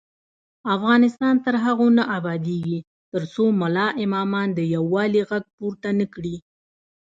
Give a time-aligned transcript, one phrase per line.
[0.75, 2.79] افغانستان تر هغو نه ابادیږي،
[3.11, 6.35] ترڅو ملا امامان د یووالي غږ پورته نکړي.